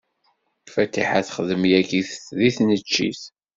[0.73, 2.01] Fatiḥa texdem yagi
[2.39, 3.21] deg tneccit.